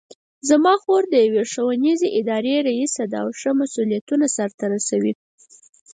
زما 0.49 0.73
خور 0.83 1.03
د 1.09 1.15
یوې 1.25 1.43
ښوونیزې 1.51 2.09
ادارې 2.19 2.55
ریسه 2.67 3.03
ده 3.11 3.17
او 3.23 3.29
ښه 3.39 3.51
مسؤلیتونه 3.61 4.25
سرته 4.35 4.63
رسوي 4.75 5.13